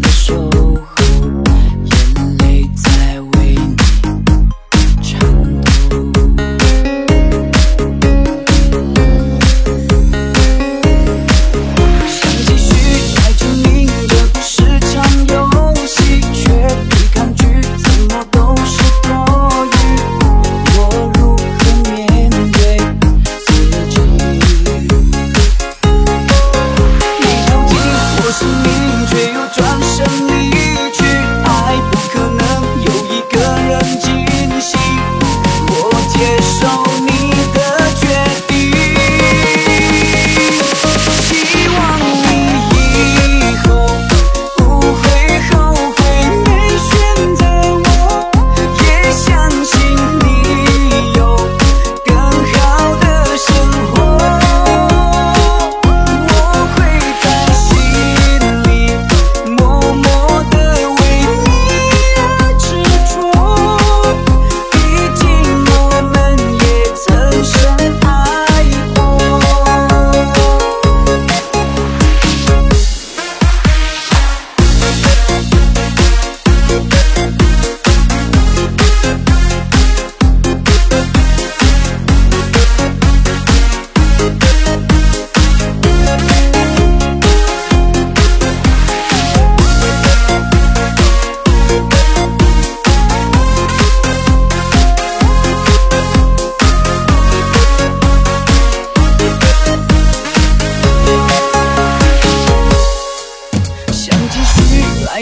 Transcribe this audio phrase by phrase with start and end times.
[0.00, 1.01] 的守候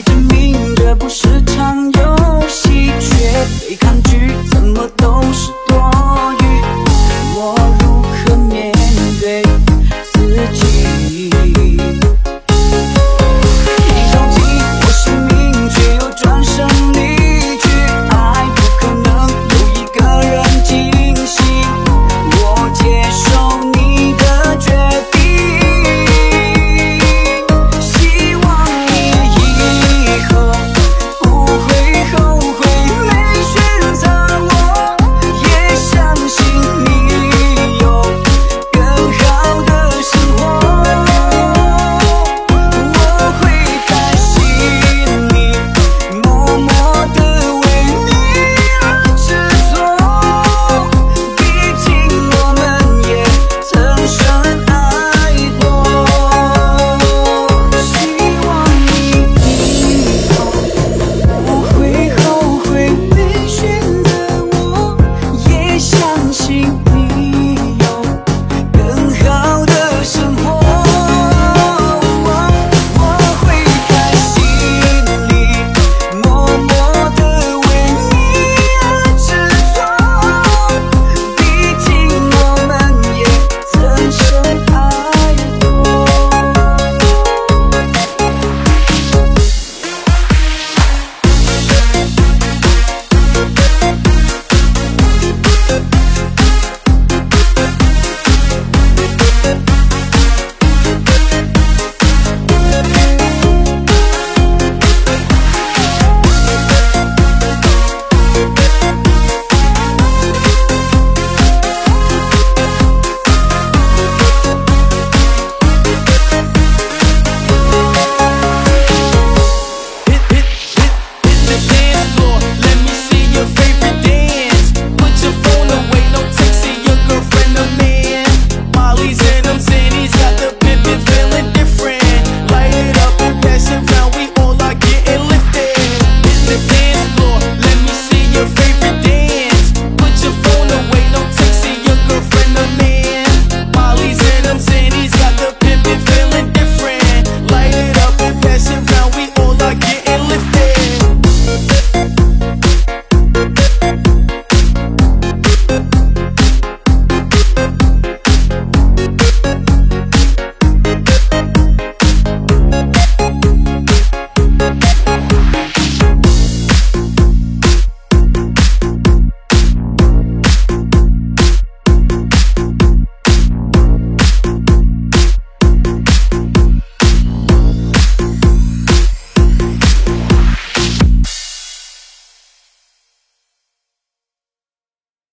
[0.00, 0.29] I do